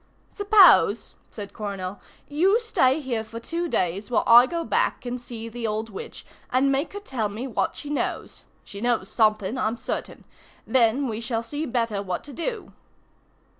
[0.31, 5.47] "Suppose," said Coronel, "you stay here for two days while I go back and see
[5.47, 8.41] the old witch, and make her tell me what she knows.
[8.63, 10.23] She knows something, I'm certain.
[10.65, 12.73] Then we shall see better what to do."